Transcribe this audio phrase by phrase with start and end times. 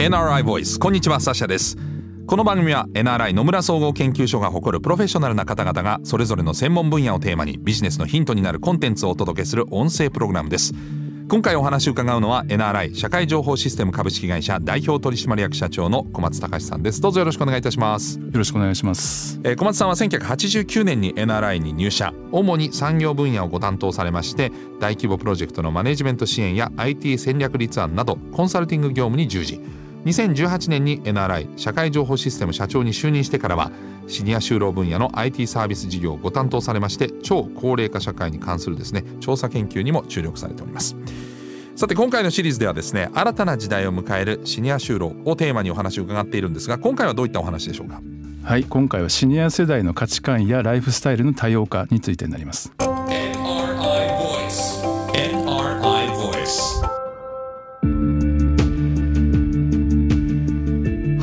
[0.00, 0.80] NRI ボイス。
[0.80, 1.76] こんにちはサシャです。
[2.26, 10.72] この番組は NRI 野村総合研究所が誇るプロフェッショナルな方々がそれぞれの専門分野をテーマにビジネスのヒントになるコンテンツをお届けする音声プログラムです。
[11.28, 17.02] 今回お話を伺うのは NRI 社会情報システム株式会社代表取締役社長の小松隆さんです。
[17.02, 18.18] どうぞよろしくお願いいたします。
[18.18, 22.14] よろしくお願いします、えー、小松さんは1989年に NRI に入社。
[22.32, 29.60] 主に産業分野をご担当されまして大規模プロジェクトのマネジメント支援や IT 戦略立案などコンサルティング業務に従事
[30.04, 33.70] 2018年に NRI 社会情報システム社長に就任してからは
[34.06, 40.96] シニア就労分野の IT サービス事業をご担当されまして超高齢化社会に関するですね調査研究にも注力されております。
[41.76, 48.02] さて今回のシリーズではですね新たな時代を迎えるシニア就労をテーマにお話を伺っているんですが今回はどういったお話でしょうか？
[48.42, 52.72] はい今回はシニア世代の価値観やライフスタイルの多様化についてになります。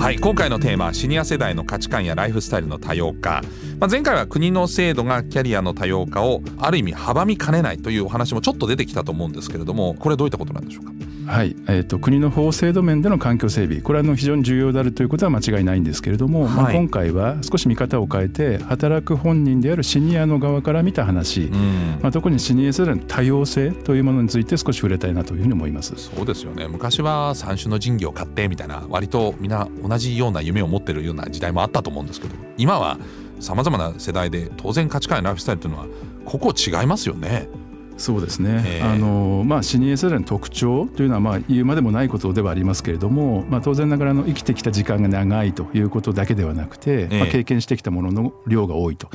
[0.08, 3.41] はい今回のテーマシニア世代の価値観やライフスタイルの多様化、
[3.77, 10.91] まあ、前回は国の制度がキャリアの多様化をある意味阻みかねないというお話もちょっと出てきたと思うんですけれどもこれどういったことなんでしょうか？
[11.28, 13.81] はい、えーと、国の法制度面での環境整備。
[13.81, 25.94] これはの非常に重要であるということは間違いないんですけれども、はい、まあ、今回は少し見方を変えて働く本人であるシニアの側から見た話、うん、まあ、特にシニア世代の多様性というものについて少し触れたいなというふうに思います。
[25.98, 26.67] そうですよね。
[26.70, 32.98] 昔は三種の神器を買ってみたいな割とみんな同じような夢を持ってるような時代もあったと思うんですけど今は
[33.39, 35.88] さまざまな世代で当然価値観やライフスタイルというのは
[36.25, 37.50] ここ違いますよね。
[37.97, 49.09] そうですね、えー、あのまあ、シニア世代の特徴というのは、まあ、言うまでもないことではありますけれども、まあ、当然ながらの生きてきた時間が長いということだけではなくて、えー、まあ、経験してきたものの量が多いと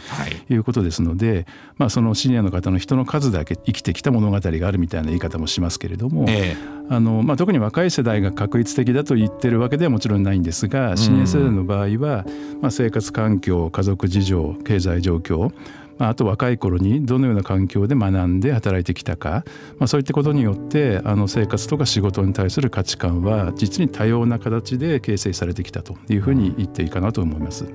[0.48, 0.54] い。
[0.54, 1.46] うことですので、はい、
[1.78, 12.24] まあ、そのシニアの方の人の数だけ生きてきた物語があるみたいな言い方もしますけれども、えー、あのまあ、特に若い世代が確率的だと言ってるわけではもちろんないんですがシニア世代の場合は、
[12.60, 15.52] まあ、生活環境家族事情経済状況
[15.98, 19.44] まあ、あと若い頃にどのような環境で学んで働いてきたか、
[19.78, 27.66] まあ、そういったことによってあの生活とか仕事に対する価値観は実に多様な形で形成されてきたというふうに言っていいかなと思います。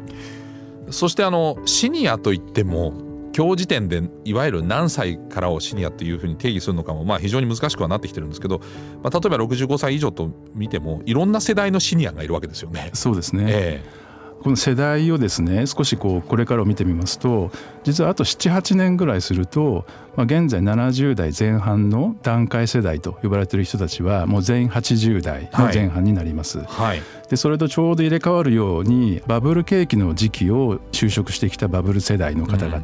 [0.90, 2.94] そしてあのシニアといっても
[3.36, 8.62] 今日時点でいわゆる何歳からをシニアというふうに定義するのかもまあ非常に難しくはなってきてるんですけど、
[9.04, 12.90] まあ、例えば65歳以上と見てもいろんな世代のシニアがいるわけですよね。
[12.94, 14.08] そうですね、えー
[14.42, 17.52] この世代をですね少しこうこれからを見てみますと
[17.88, 19.86] 実はあと78年ぐらいすると、
[20.18, 26.60] まあ、現在70代前半の段階世代と呼ばれている人たちはもう全員80代の前半になります。
[26.60, 26.68] はい。
[26.68, 32.84] はい、でそれとちょうど入れ替わるようにバブル景気の時期を就職してきたバブル世代の方々、うん、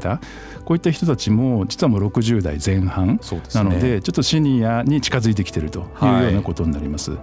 [0.64, 3.20] こういった人たちも実はもう60代前半
[3.54, 7.12] なので、ね、ちょっとシニアに近づいてきてるというようなことになります。
[7.12, 7.20] はい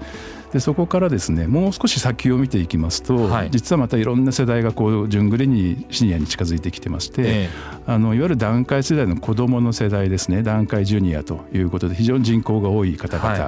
[0.53, 10.43] でそこからですねもう少し先を見ていきますと、はい、実はまたいろんな世代がこう順繰りにシニアに近づいてきてまして、えー、あのいわゆる団塊世代の子どもの世代ですね。
[10.43, 13.41] 団塊ジュニアということで非常に人口が多い方々、はい、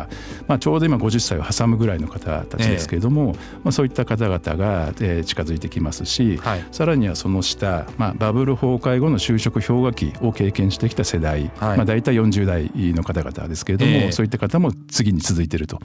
[0.47, 11.77] まあ、ちょうど今50歳を挟むぐらいの方たちですけれども、えー、まあ、そういった方々が、えー、近づいてきますし、はい、さらにはその下、まあ、バブル崩壊後の就職氷河期を経験してきた世代、はい。
[11.77, 15.81] まあ、大体40代の方々ですけれども、えー、そういった方も次に続いていると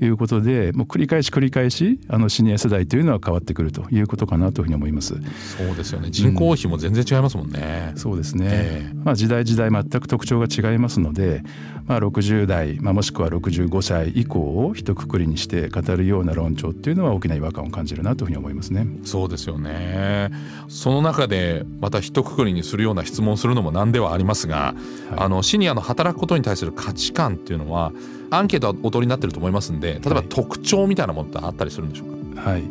[0.00, 0.10] い。
[0.10, 5.14] うことで、もう繰り返し繰り返しあのシニア世代というのは変わってくるということかなというふうに思います。
[5.56, 6.10] そうですよね。
[6.10, 7.60] 人口比も全然違いますもんね。
[7.60, 8.46] うん、そうですね。
[8.50, 11.42] えー、まあ時代時代全く特徴が違いますので、
[11.86, 18.86] まあ60代、まあもしくは65歳以降を一括りにして語るような論調っていうのは大きな違和感を感じるなというふうに思いますね。
[19.04, 20.30] そうですよね。
[20.68, 27.92] その中でまた一括りにするような質問をするのもなんではありますが、はい、あのシニアの働くことに対する価値観っていうのは。
[28.30, 32.62] アンケートはお取りになってると思いますんで例えば特徴みたいなものってあったりするんでしょうか、はい、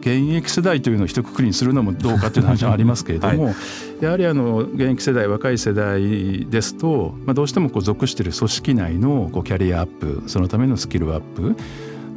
[0.00, 3.54] 現役世代というのを一括りにするのもどうかという話はありますけれども、はい、
[4.00, 11.56] やはりあの現役世代若い世代ですと、まあ、どうしてもこう属している組織内のこうキャリアアップそのためのスキルアップ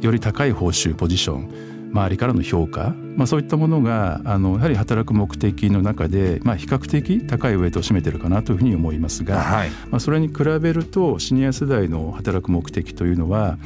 [0.00, 13.58] より高い報酬ポジション周りからの評価、まあ、そういったものがあのやはり働く目的の中で、まあ、比較的高いウエイトを占めてるかなというふうに思いますが、はい、まあ、それに比べるとシニア世代の働く目的というのは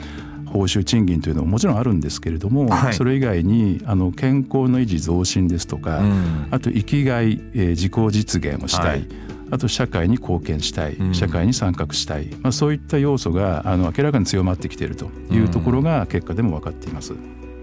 [0.47, 9.07] 報酬賃金というのももちろんあるんですけれども、はい、それ以外にあの健康の維持増進ですとか、うん、あと生きがい、えー、自己実現をしたい、はい。
[9.51, 17.15] あと社会に貢献したい、社会に参画したい、まあ、そういった要素があの明らかに強まってきているというところが結果でも分かっています。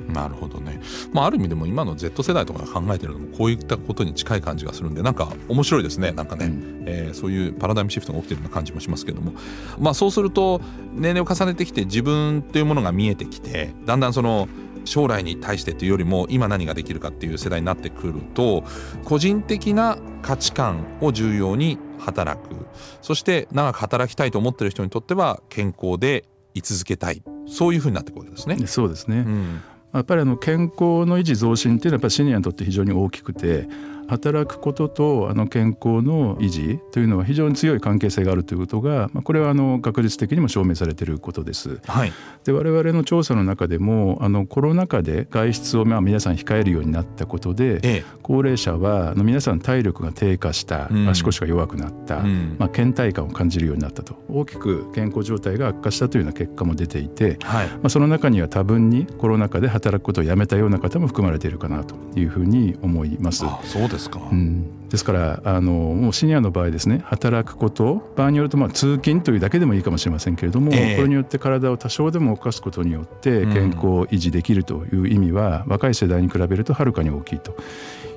[0.08, 6.12] なるほどね、まあ、ある意味でも今の Z 世代とかが考えてるのもこういったことに近い感じがするんでなんか面白いですね。
[6.12, 9.34] なんかね、うん、えー、そういうパラダイムシフトが起きてるような感じもしますけども、
[9.80, 10.62] まあ、そうすると
[10.94, 14.48] 年齢を重ねてきて自分というものが見えてきてだんだんその
[14.86, 18.64] 将来に対してというよりも今何ができるかっていう世代になってくると
[19.06, 22.68] 個人的な価値観を重要に働く。
[23.02, 27.24] そして長く働きたいと思ってる人にとっては健康で居続けたい。
[27.48, 28.58] そういうふうになってくるわけですね。
[28.68, 29.62] そうですね、うん
[29.94, 33.68] やっぱりあの健康の維持増進っていうのはやっぱシニアにとって非常に大きくて
[34.08, 41.80] 働くこととあの健康の維持というのは非常に強い関係性があるということが、まあ、これはあの学術的にも証明されていることです。
[41.86, 42.14] はい、
[42.44, 54.16] で我々の調査の中でもあのコロナ禍で外出をまあ皆さん控えるようになったことで、ええ、高齢者はあの皆さん体力が低下した、うん、足腰が弱くなった、うん、まあ、倦怠感を感じるようになったと。
[54.30, 63.46] 大きく健康状態が悪化したというような結果も出ていて、はい、まあ、その中には多分にコロナ禍で働くことをやめたような方も含まれているかなというふうに思います。
[63.46, 64.90] あそうですか、うん。
[64.90, 77.56] ですからあのもうシニアの場合ですね働くこと場合によるとまあ通勤というだけでもいいかもしれませんけれども、えー、これによって体を多少でも動かすことによって健康を維持できるという意味は、うん、若い世代に比べるとはるかに大きいと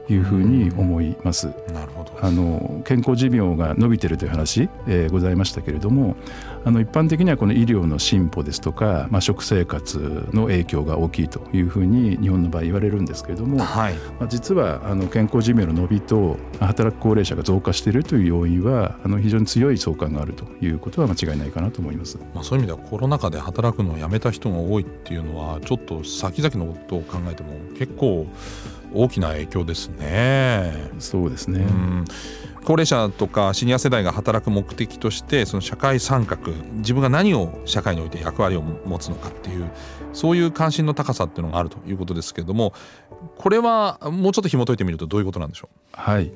[0.09, 1.49] いうふうに思います。
[1.73, 2.17] なるほど。
[2.21, 6.17] あの健康寿命が伸びているという話、えー、ございましたけれども
[6.65, 28.27] あの一般的にはこの医療の進歩ですとか、まあ、食生活の影響が大きいというふうに日本の場合言われるんですけれども、はい、まあ、実はあの健康寿命の伸びと働く高齢者が増加しているという要因はあの非常に強い相関があるということは間違いないかなと思います、まあ、そういう意味ではコロナ禍で働くのをやめた人が多いっていうのはちょっと先々のことを考えても結構
[28.93, 30.73] 大きな影響ですね。
[30.99, 32.05] そうですね、うん。
[32.65, 36.37] 高齢者とかシニア世代が働く目的としてその社会参画
[36.79, 39.71] 自分が何を社会において役割を持つのかっていう
[40.13, 42.73] そういう関心の高さっていうのがあるということですけれども
[43.37, 45.77] これはもうちょっと紐解いてみるとどういうことなんでしょう？
[45.93, 46.33] はい。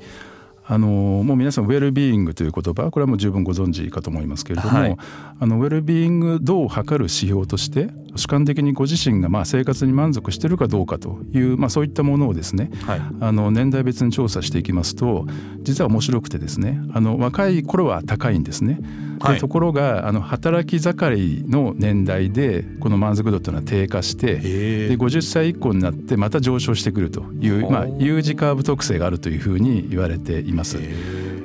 [0.66, 4.96] あのもう皆さんウェルビーイングという言葉これはもう十分ご存知かと思いますけれども、はい、
[5.40, 15.26] あのウェルビーイング度を測る指標として主観的にご自身がまあ生活に満足しているかどうかという、まあ、そういったものをですね、はい、あの年代別に調査していきますと
[15.62, 18.80] 実は面白くてですねあの若い頃は高いんですね。
[19.20, 30.78] はい、ところがあの働き盛りの年代でこの満足度というのは低下してで50歳以降になってまた上昇してくるという、まあ、U 字カーブ特性があるというふうに言われています。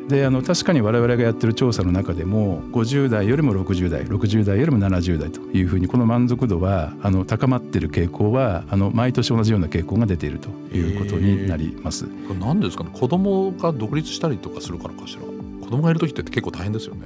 [0.08, 12.06] であの確かに我々がやってる調査の中でも50代よりも60代60代よりも70代というふうにこの満足度はあの高まっている傾向はあの毎年同じような傾向が出ているということになります。
[12.40, 12.92] 何ですかね？
[12.94, 15.22] 子供が独立したりとかするからかしら？
[15.66, 17.02] 子供がいる時って結構大変ですよね。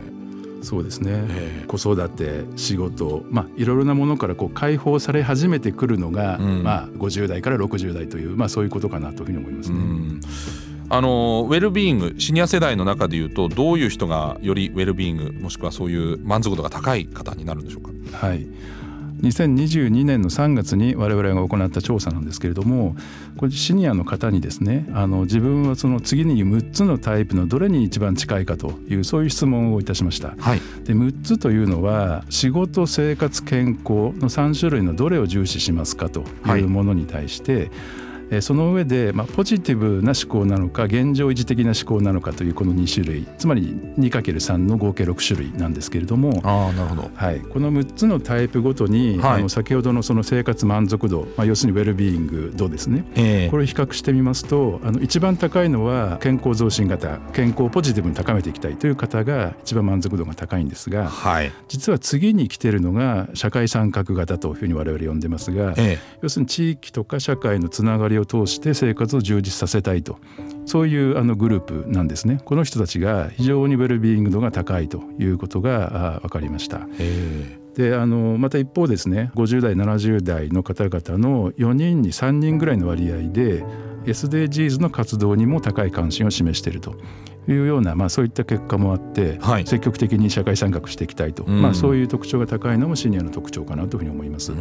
[0.61, 9.77] そうですね、えー、子育て仕事、まあ、いろいろなものからこう解放され始めてくるのが、うん、まあ、50代から60代という、まあ、そういうことかなというふうに思いますね。
[9.77, 10.21] うん
[10.91, 18.27] あのウェルビーイングシニア世代の中でいうとどういう人がよりウェルビーイングもしくはそういう満足度が高い方になるんでしょうか？
[18.27, 18.47] はい
[19.21, 22.95] 2022年の3月に我々が行った調査なんですけれども
[23.37, 30.35] これシニアの方にですねあの自分はその次に言う6つのタイプのどれに一番近いかというそういう質問をいたしました。
[30.39, 36.23] はい、で6つというのは仕事生活健康の3種類のどれを重視しますかと
[36.55, 37.71] いうものに対して、はい
[38.41, 70.17] その上で、まあ、ポジティブな思考なのか現状維持的な思考なのかというこの2種類つまり 2×3 の合計6種類なんですけれどもあなるほど、はい、この6つのタイプごとに、はい、あの先ほどのその生活満足度、まあ、要するにウェルビーイング度ですね、えー、これを比較してみますとあの一番高いのは健康増進型健康をポジティブに高めていきたいという方が一番満足度が高いんですが、はい、実は次に来てるのが社会参画型というふうに我々呼んでますが、えー、要するに地域とか社会のつながりを通して生活を充実させたいと。
[70.65, 72.39] そういうあのグループなんですね。
[72.45, 76.87] この人たちが非常にウェルビーイング度が高いということが分かりました。
[77.75, 83.63] であのまた一方ですね50代70代の方々の4人に3人ぐらいの割合で
[84.05, 86.95] SDGs の活動にも高い関心を示していると。
[87.47, 94.53] いうような、まあ、そういった結果もあって、はい、積極的に社会参画していきたいと、まあ、そういう特徴が高いのもシニアの特徴かなというふうに思います。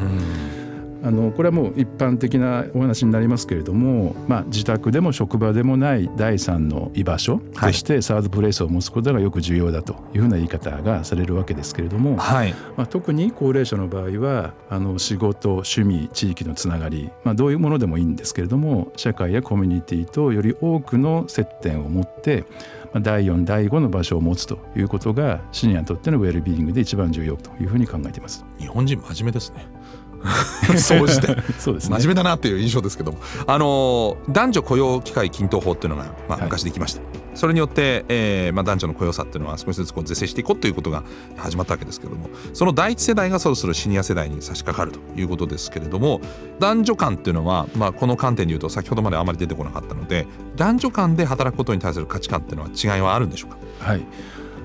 [1.02, 22.44] あのこれはもう一般的なお話になりますけれども、まあ、自宅でも職場でもない第三の居場所としてサードプレイスを持つことがよく重要だというふうな言い方がされるわけですけれども、はい、まあ、特に高齢者の場合はあの仕事趣味地域のつながり、まあ、どういうものでもいいんですけれども社会やコミュニティとより多くの接点を持って
[23.00, 28.44] 第4第5の場所を持つということがシニアにとってのウェルビーイングで一番重要というふうに考えています。
[28.58, 29.66] 日本人真面目ですね
[30.76, 31.36] 総じて。
[31.58, 31.96] そうですね。
[31.96, 33.18] 真面目だなっていう印象ですけども。
[33.46, 41.02] あの男女雇用機会均等法っていうのが、まあ、昔できました、はい、それによって、えーまあ、男女の雇用差っていうのは少しずつこう是正していこうということが
[41.36, 42.28] 始まったわけですけれども。
[42.52, 46.20] その第一世代がそろそろシニア世代に差し掛かるということですけれども
[46.58, 53.90] 男女間っていうのは、まあ、この観点でいうと先ほどまであまり出てこなかったので男女間で働くことに対する価値観っていうのは違いはあるんでしょうか？
[53.90, 54.04] はい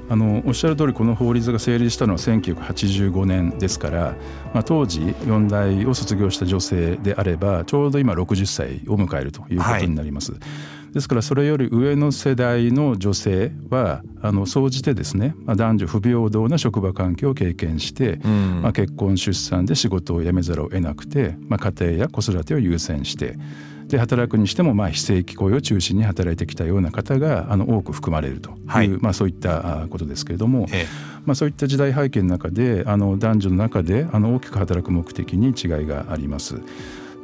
[0.10, 4.16] あのおっしゃる通りこの法律が成立したのは1985年ですから、
[4.54, 10.34] まあ、当時4大を卒業した女性であればちょうど今60歳を迎えるということになります。
[10.34, 23.38] はい、ですからそれより上の世代の女性はあの総じてですね、まあ、男女不平等な職場環境を経験して、うん、まあ、結婚出産で仕事を辞めざるを得なくて、まあ、家庭や子育てを優先して
[23.94, 30.86] で働くにしてもまあ非正規雇用を中心に働いてきたような方があの多く含まれるという、はい、まあ、そういったことですけれども、ええ、
[31.26, 36.56] まあ、そういった時代背景の中であの男女の中であの大きく働く目的に違いがあります。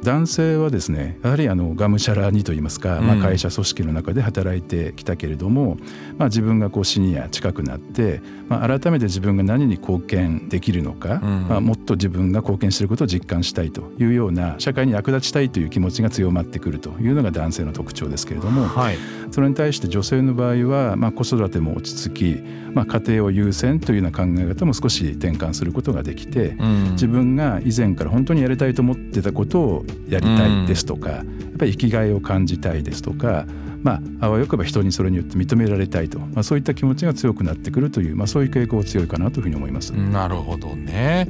[0.02, 5.76] 男性はですねやはりあのがむしゃらにといいますか、まあ、会社組織の中で働いてきたけれども、
[6.16, 18.96] まあ、自分がこうシニア近くなって、まあ、改めて自分が何に貢献できるのか、まあ、もっと自分が貢献していることを実感したいというような社会に役立ちたいという気持ちが強まってくるというのが男性の特徴ですけれども、はい、
[19.30, 22.42] それに対して女性の場合は、まあ、子育ても落ち着き、
[22.72, 26.56] まあ、家庭を優先というような考え方も少し転換することができて、
[26.92, 31.24] 自分が以前から本当にやりたいと思ってたことをやりたいですとか、やっ
[31.58, 33.46] ぱり生きがいを感じたいですとか
[33.82, 39.92] まあ、あわよくば人にそれによって認められたいと、まあ、そういった気持ちが強くなってくるという、まあ、そういう傾向強いかなというふうに思います。
[39.92, 41.28] なるほどね。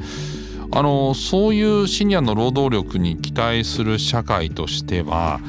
[0.72, 5.40] あのそういうシニアの労働力に期待する社会としては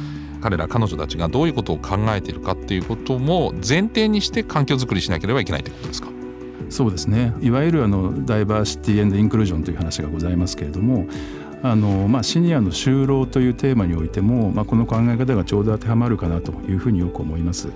[0.41, 6.09] 彼ら彼女たちがどういうことを考えているかっていうことも前提にして環境づくりしなければいけないということですか？
[6.69, 7.33] そうですね。
[7.41, 11.07] いわゆるあのダイバーシティ・エンド・インクルージョンという話がございますけれども
[11.63, 17.69] あの、まあ、シニアの就労というテーマにおいても、まあ、この考え方がちょうど当てはまるかなというふうによく思います。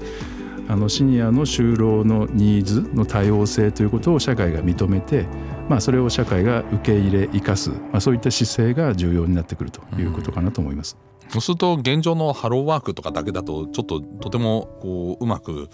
[0.67, 5.27] あのシニアの就労のニーズの多様性ということを社会が認めて、
[5.69, 10.97] まあ、それを社会が受け入れ生かす、まあ、そういった姿勢が重要になってくるということかなと思います。
[11.25, 15.69] うん、そうすると現状のハローワークとかだけだとちょっととてもこううまく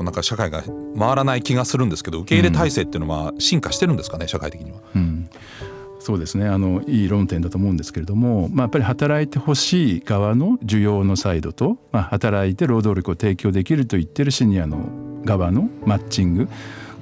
[0.00, 0.62] なんか社会が
[0.98, 4.78] 回らない気がするんですけど受け入れ体制っていうのは進化してるんですかね、うん、社会的には。
[4.96, 5.17] うん
[6.08, 6.48] そうですね。
[6.48, 14.88] あのいい論点だと思うんですけれども、まあ、やっぱり働いてほしい側の需要のサイドと、まあ、働いて労働力を提供できると言ってるシニアの
[15.26, 16.48] 側のマッチング。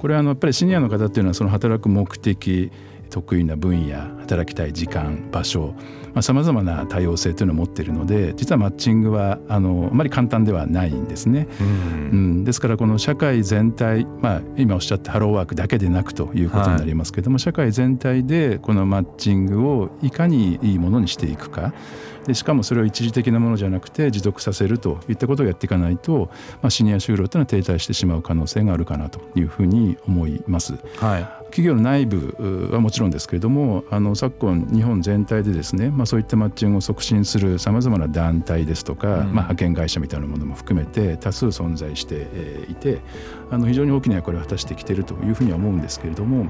[0.01, 2.73] これはあのやっぱりシニアの方っていうのはその働く目的
[3.09, 5.77] 得意な分野働きたい時間場所
[6.23, 11.49] さまざ、まな多様性というのを持っているので実はマッチングはあのあまり簡単ではないんですね。
[11.61, 11.71] うん、う
[12.41, 21.73] ん、ですからこの社会全体、まあ、今おっしゃったハローワークだけでなくということになりますけれども、はい、社会全体でこのマッチングをいかにいいものにしていくか。
[22.27, 26.29] でしかもそれを一時的なものじゃなくて持続させるといったことをやっていかないと、
[26.61, 30.75] まあ、シニア就労というのは停滞してしまう可能性があるかなというふうに思います。
[30.97, 42.26] はい、企業の内部はもちろんですけれどもあの昨今日本全体でですね、まあ、そういったマッチングを促進するさまざまな団体ですとか、うん、まあ、派遣会社みたいなものも含めて多数存在して
[42.69, 43.00] いて
[43.50, 46.47] あの非常に大きな役割を果たしてきているというふうには思うんですけれども、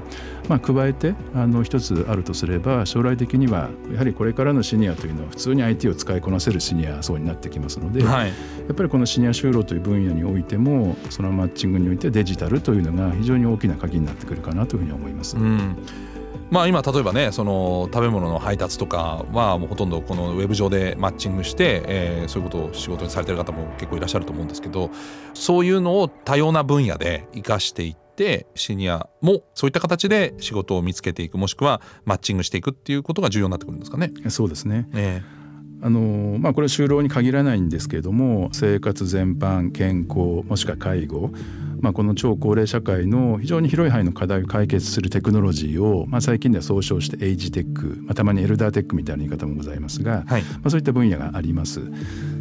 [0.49, 8.33] まあ、加えてあの一つあるとすれば将来的にはやはりこれからのシニアというのは普通に IT を使いこなせるシニア層になってきますので、はい、や
[8.71, 15.37] っぱりこのシニア就労という分野においてもそのマッチングにおいてデジタルというのが非常に大きな鍵になってくるかなというふうに思います。
[15.37, 15.77] うん
[16.49, 24.89] まあ、今例えばねその食べ物の配達とかはもうほとんどこのウェブ上でマッチングして、えー、そういうことを仕事にされてる方も結構いらっしゃると思うんですけど
[25.33, 34.13] そういうのを多様な分野で生かしていってシニアもそういった形で仕事を見つけていくもしくはマッチングしていくっていうことが重要になってくるんですかね。
[34.29, 35.37] そうですね、えー
[35.79, 41.31] あのまあ、これは就労に限らないんですけれども生活全般健康もしくは介護
[41.87, 51.81] まあ、この超高齢社会の非常に広い範囲の課題を解決するテクノロジーを、まあ、最近では総称してエイジテック、まあ、たまにエルダーテックみたいな言い方もございますが、はい、まあ、そういった分野があります。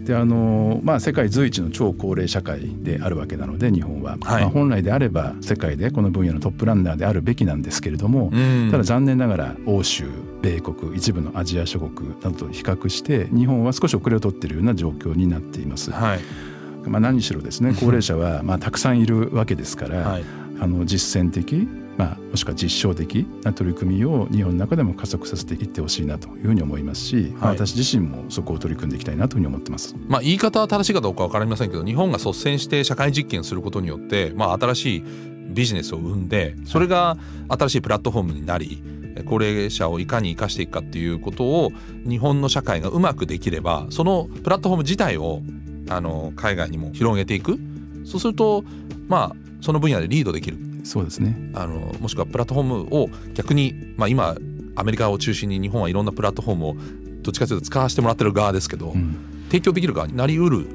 [0.02, 8.32] であのまあ、世界随一の超高齢社会であるわけなので日本は、はい、まあ、本来であれば世界でこの分野のトップランナーであるべきなんですけれども、
[8.70, 10.08] ただ残念ながら欧州
[10.42, 15.92] 米国一部のアジア諸国などと比較して日本は少し遅れを取っているような状況になっています。
[15.92, 16.55] はい
[16.90, 20.24] まあ、何しろですね高齢者はまあたくさんいるわけですから、はい、
[20.60, 35.04] あの実践的、まあ、もしくは実証的な取り組みを日本の中でも加速させていってほしいなというふうに思いますし、はい、まあ、私自身もそこを取り組んでいきたいなというふうに思ってます、まあ、言い方は正しいかどうか分かりませんけど日本が率先して社会実験することによって、まあ、新しい
[35.48, 37.16] ビジネスを生んでそれが
[37.48, 38.82] 新しいプラットフォームになり
[39.24, 41.72] 高齢者をいかに生かしていくかっていうことを
[42.06, 45.40] 日本の社会がうまくできればそのプラットフォーム自体を
[45.88, 47.58] あの海外にも広げていく
[48.04, 48.64] そうすると
[49.08, 54.36] まあその分野でリードできるそうですねあのもしくはプラットフォームを逆に、まあ、今
[54.76, 56.76] アメリカを中心に日本はいろんなプラットフォームを
[57.22, 59.16] どっちかというと使わせてもらってる側ですけど、うん、
[59.48, 60.66] 提供できる側になりうる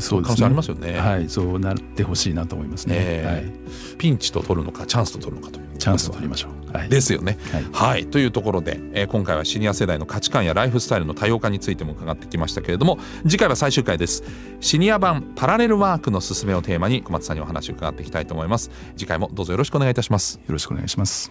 [0.00, 0.98] そう可能性ありますよね。
[0.98, 3.96] はい、そうなってほしいなと思いますね、えー、はい。
[3.98, 5.78] ピンチと取るのかチャンスと取るのかという。
[5.78, 6.59] チャンスと取りましょう。
[6.72, 8.06] はい、ですよね、はい、はい。
[8.06, 14.22] というところで、えー、今回はシニア世代の価値観やライフスタイルの多様化についても伺ってきましたけれども次回は最終回です。
[14.60, 18.70] シニア版パラレルワークの勧めをテーマに小松さんにお話を伺っていきたいと思います。
[18.96, 20.36] 次回もどうぞよろしくお願いいたします。
[20.36, 21.30] よろしくお願いします。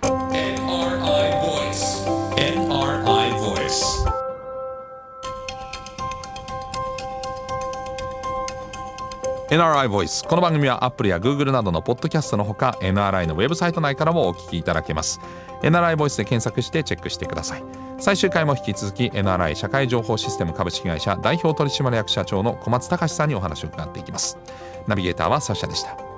[9.50, 15.20] NRI Voice この番組はアップルやグーグルなどのポッドキャストのほか NRI のウェブサイト内からもお聞きいただけます。
[15.64, 17.64] NRI Voice で検索してチェックしてください。
[17.98, 24.38] 最終回も引き続き NRI 社会情報システム株式会社代表取締役社長の小松隆さんにお話を伺っていきます。
[24.86, 26.09] ナビゲーターはサッシャでした。